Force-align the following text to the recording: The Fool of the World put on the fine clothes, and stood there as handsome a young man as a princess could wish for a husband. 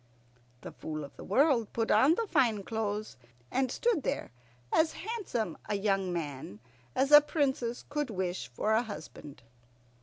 The 0.61 0.71
Fool 0.71 1.03
of 1.03 1.15
the 1.15 1.23
World 1.23 1.73
put 1.73 1.91
on 1.91 2.15
the 2.15 2.25
fine 2.25 2.63
clothes, 2.63 3.17
and 3.51 3.71
stood 3.71 4.01
there 4.01 4.31
as 4.73 4.93
handsome 4.93 5.59
a 5.69 5.75
young 5.75 6.11
man 6.11 6.59
as 6.95 7.11
a 7.11 7.21
princess 7.21 7.85
could 7.87 8.09
wish 8.09 8.47
for 8.47 8.73
a 8.73 8.81
husband. 8.81 9.43